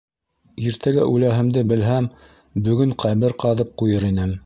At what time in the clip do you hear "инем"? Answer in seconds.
4.15-4.39